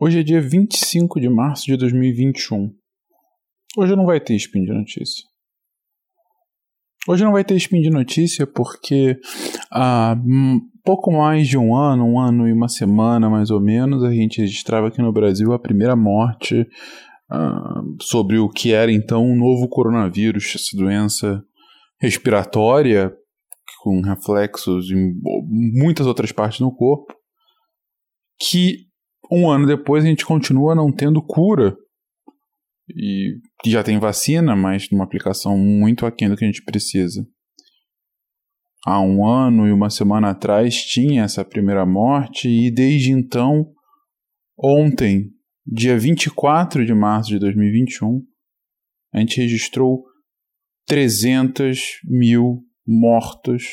[0.00, 2.72] Hoje é dia 25 de março de 2021.
[3.76, 5.24] Hoje não vai ter spin de notícia.
[7.08, 9.18] Hoje não vai ter spin de notícia porque
[9.72, 10.16] há
[10.84, 14.40] pouco mais de um ano, um ano e uma semana mais ou menos, a gente
[14.40, 19.68] registrava aqui no Brasil a primeira morte uh, sobre o que era então um novo
[19.68, 21.42] coronavírus, essa doença
[22.00, 23.12] respiratória
[23.82, 25.12] com reflexos em
[25.76, 27.12] muitas outras partes do corpo,
[28.40, 28.87] que
[29.30, 31.76] um ano depois a gente continua não tendo cura.
[32.90, 37.26] E já tem vacina, mas numa aplicação muito aquém do que a gente precisa.
[38.86, 43.66] Há um ano e uma semana atrás tinha essa primeira morte, e desde então,
[44.56, 45.30] ontem,
[45.66, 48.22] dia 24 de março de 2021,
[49.12, 50.04] a gente registrou
[50.86, 53.64] 300 mil mortos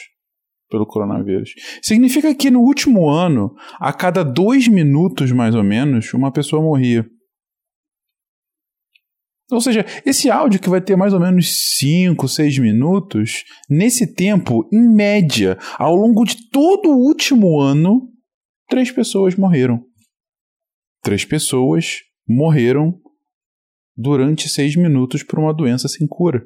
[0.69, 1.51] pelo coronavírus.
[1.81, 7.05] Significa que no último ano, a cada dois minutos mais ou menos, uma pessoa morria.
[9.51, 14.67] Ou seja, esse áudio que vai ter mais ou menos 5, 6 minutos, nesse tempo,
[14.73, 18.09] em média, ao longo de todo o último ano,
[18.67, 19.85] três pessoas morreram.
[21.03, 21.97] Três pessoas
[22.27, 22.99] morreram
[23.95, 26.43] durante seis minutos por uma doença sem cura.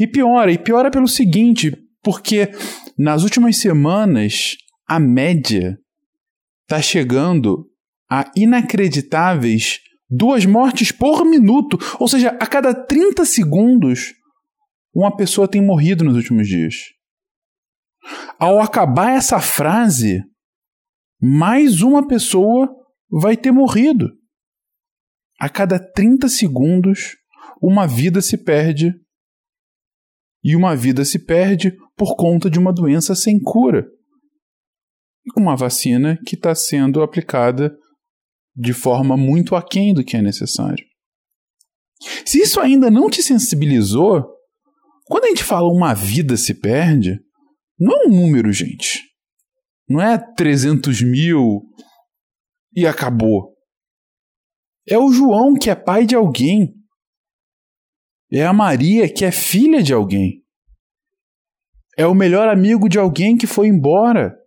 [0.00, 1.70] E piora, e piora pelo seguinte:
[2.08, 2.50] porque
[2.96, 4.56] nas últimas semanas
[4.88, 5.78] a média
[6.62, 7.70] está chegando
[8.10, 11.76] a inacreditáveis duas mortes por minuto.
[12.00, 14.14] Ou seja, a cada 30 segundos,
[14.94, 16.76] uma pessoa tem morrido nos últimos dias.
[18.38, 20.22] Ao acabar essa frase,
[21.20, 22.74] mais uma pessoa
[23.10, 24.08] vai ter morrido.
[25.38, 27.18] A cada 30 segundos,
[27.60, 28.94] uma vida se perde.
[30.42, 33.84] E uma vida se perde por conta de uma doença sem cura.
[35.26, 37.76] E com uma vacina que está sendo aplicada
[38.56, 40.84] de forma muito aquém do que é necessário.
[42.24, 44.24] Se isso ainda não te sensibilizou,
[45.06, 47.18] quando a gente fala uma vida se perde,
[47.78, 49.02] não é um número, gente.
[49.88, 51.62] Não é 300 mil
[52.74, 53.54] e acabou.
[54.88, 56.74] É o João que é pai de alguém.
[58.30, 60.44] É a Maria que é filha de alguém.
[61.98, 64.38] É o melhor amigo de alguém que foi embora.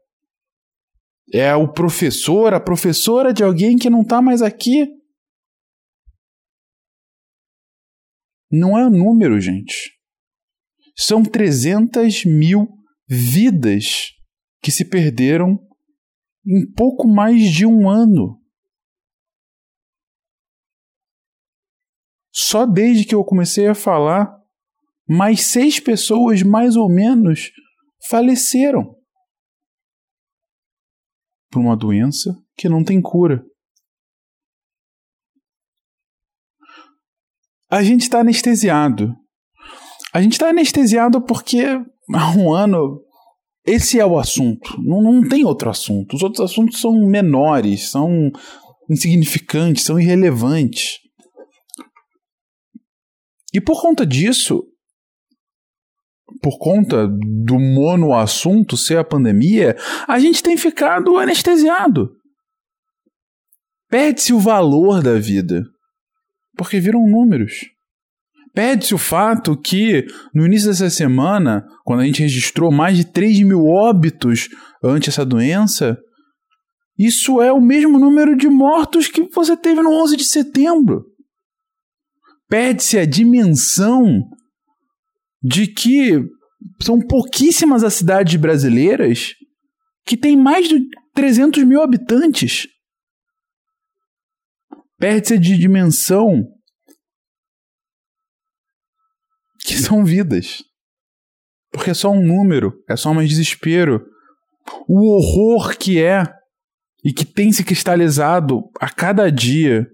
[1.34, 4.88] É o professor, a professora de alguém que não está mais aqui.
[8.50, 10.00] Não é o número, gente.
[10.96, 12.70] São 300 mil
[13.06, 14.12] vidas
[14.62, 15.60] que se perderam
[16.46, 18.42] em pouco mais de um ano.
[22.34, 24.41] Só desde que eu comecei a falar
[25.12, 27.52] mais seis pessoas, mais ou menos,
[28.10, 28.96] faleceram
[31.52, 33.44] por uma doença que não tem cura.
[37.70, 39.14] A gente está anestesiado.
[40.14, 41.62] A gente está anestesiado porque
[42.16, 43.04] há um ano
[43.66, 44.82] esse é o assunto.
[44.82, 46.16] Não, não tem outro assunto.
[46.16, 48.32] Os outros assuntos são menores, são
[48.90, 51.00] insignificantes, são irrelevantes.
[53.54, 54.71] E por conta disso,
[56.42, 59.76] por conta do monoassunto ser a pandemia,
[60.08, 62.12] a gente tem ficado anestesiado.
[63.90, 65.64] Perde-se o valor da vida,
[66.56, 67.54] porque viram números.
[68.54, 73.42] Perde-se o fato que, no início dessa semana, quando a gente registrou mais de 3
[73.42, 74.50] mil óbitos
[74.84, 75.98] ante essa doença,
[76.98, 81.06] isso é o mesmo número de mortos que você teve no 11 de setembro.
[82.48, 84.22] Perde-se a dimensão
[85.42, 86.20] de que
[86.82, 89.34] são pouquíssimas as cidades brasileiras
[90.06, 90.80] que têm mais de
[91.14, 92.68] 300 mil habitantes.
[94.98, 96.48] Perde-se de dimensão
[99.66, 100.64] que são vidas.
[101.72, 104.06] Porque é só um número, é só mais desespero.
[104.88, 106.24] O horror que é
[107.04, 109.88] e que tem se cristalizado a cada dia,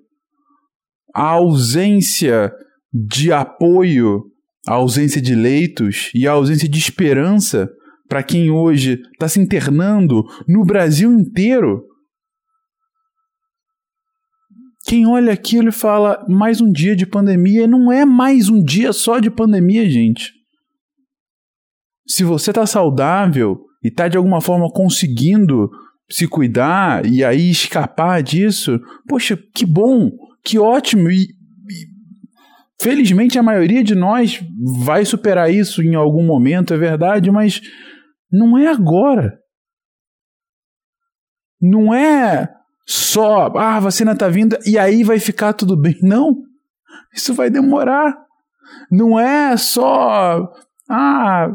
[1.13, 2.51] a ausência
[2.91, 4.23] de apoio
[4.67, 7.69] a ausência de leitos e a ausência de esperança
[8.07, 11.83] para quem hoje está se internando no Brasil inteiro.
[14.85, 18.91] Quem olha aquilo e fala mais um dia de pandemia, não é mais um dia
[18.93, 20.33] só de pandemia, gente.
[22.07, 25.69] Se você está saudável e está de alguma forma conseguindo
[26.09, 30.09] se cuidar e aí escapar disso, poxa, que bom,
[30.43, 31.11] que ótimo.
[31.11, 31.27] E,
[32.79, 34.39] Felizmente a maioria de nós
[34.85, 37.59] vai superar isso em algum momento, é verdade, mas
[38.31, 39.39] não é agora.
[41.59, 42.47] Não é
[42.85, 45.97] só, ah, a vacina tá vindo e aí vai ficar tudo bem.
[46.03, 46.35] Não.
[47.13, 48.15] Isso vai demorar.
[48.91, 50.47] Não é só,
[50.89, 51.47] ah,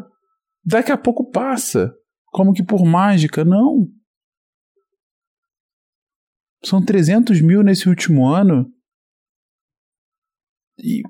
[0.65, 1.95] daqui a pouco passa.
[2.27, 3.45] Como que por mágica.
[3.45, 3.87] Não.
[6.65, 8.67] São 300 mil nesse último ano.
[10.79, 11.03] E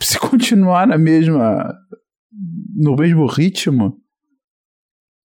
[0.00, 1.72] se continuar na mesma.
[2.74, 4.00] no mesmo ritmo,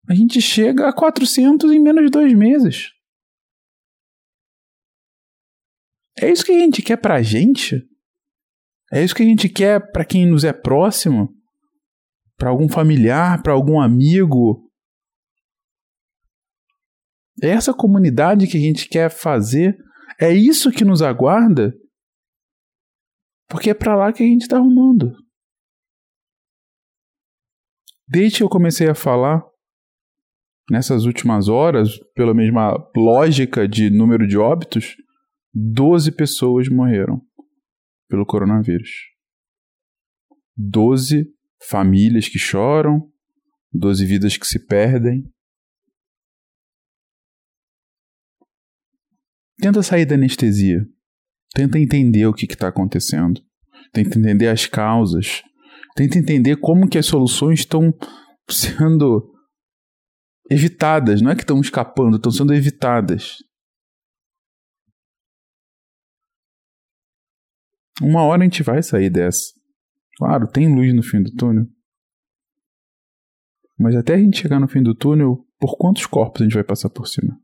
[0.08, 2.90] a gente chega a 400 em menos de dois meses.
[6.18, 7.82] É isso que a gente quer pra gente?
[8.92, 11.34] É isso que a gente quer para quem nos é próximo?
[12.36, 14.70] Para algum familiar, para algum amigo?
[17.42, 19.76] É essa comunidade que a gente quer fazer?
[20.20, 21.74] É isso que nos aguarda?
[23.52, 25.14] Porque é para lá que a gente está arrumando.
[28.08, 29.44] Desde que eu comecei a falar,
[30.70, 34.96] nessas últimas horas, pela mesma lógica de número de óbitos,
[35.52, 37.20] 12 pessoas morreram
[38.08, 38.88] pelo coronavírus.
[40.56, 41.30] 12
[41.68, 43.12] famílias que choram,
[43.70, 45.30] 12 vidas que se perdem.
[49.58, 50.86] Tenta sair da anestesia.
[51.54, 53.40] Tenta entender o que está acontecendo.
[53.92, 55.42] Tenta entender as causas.
[55.94, 57.92] Tenta entender como que as soluções estão
[58.48, 59.30] sendo
[60.50, 61.20] evitadas.
[61.20, 63.36] Não é que estão escapando, estão sendo evitadas.
[68.00, 69.52] Uma hora a gente vai sair dessa.
[70.16, 71.66] Claro, tem luz no fim do túnel.
[73.78, 76.64] Mas até a gente chegar no fim do túnel, por quantos corpos a gente vai
[76.64, 77.41] passar por cima?